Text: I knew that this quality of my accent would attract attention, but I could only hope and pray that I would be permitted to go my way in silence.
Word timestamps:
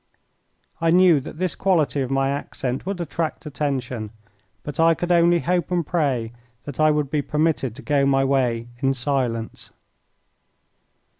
I 0.81 0.89
knew 0.89 1.19
that 1.19 1.37
this 1.37 1.53
quality 1.53 2.01
of 2.01 2.09
my 2.09 2.31
accent 2.31 2.87
would 2.87 2.99
attract 2.99 3.45
attention, 3.45 4.09
but 4.63 4.79
I 4.79 4.95
could 4.95 5.11
only 5.11 5.41
hope 5.41 5.69
and 5.69 5.85
pray 5.85 6.31
that 6.63 6.79
I 6.79 6.89
would 6.89 7.11
be 7.11 7.21
permitted 7.21 7.75
to 7.75 7.83
go 7.83 8.07
my 8.07 8.23
way 8.25 8.69
in 8.79 8.95
silence. 8.95 9.69